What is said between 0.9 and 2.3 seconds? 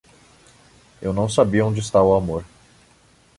Eu não sabia onde está o